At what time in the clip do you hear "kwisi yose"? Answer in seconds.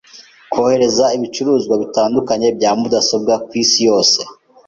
3.47-4.19